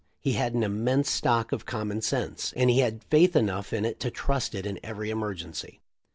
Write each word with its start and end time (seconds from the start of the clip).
He 0.19 0.31
had 0.33 0.55
an 0.55 0.63
immense 0.63 1.11
stock 1.11 1.51
of 1.51 1.67
common 1.67 2.01
sense, 2.01 2.53
and 2.53 2.71
he 2.71 2.79
had 2.79 3.03
faith 3.03 3.35
enough 3.35 3.71
in 3.71 3.85
it 3.85 3.99
to 3.99 4.09
trust 4.09 4.55
it 4.55 4.65
in 4.65 4.79
every 4.83 5.11
emergency. 5.11 5.79